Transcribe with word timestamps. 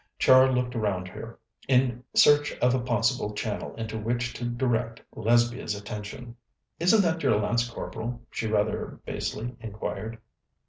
Char 0.17 0.51
looked 0.51 0.73
round 0.73 1.07
her, 1.09 1.37
in 1.67 2.03
search 2.15 2.53
of 2.57 2.73
a 2.73 2.79
possible 2.79 3.35
channel 3.35 3.75
into 3.75 3.99
which 3.99 4.33
to 4.33 4.45
direct 4.49 4.99
Lesbia's 5.15 5.75
attention. 5.75 6.35
"Isn't 6.79 7.03
that 7.03 7.21
your 7.21 7.39
Lance 7.39 7.69
Corporal?" 7.69 8.23
she 8.31 8.47
rather 8.47 8.99
basely 9.05 9.53
inquired. 9.59 10.17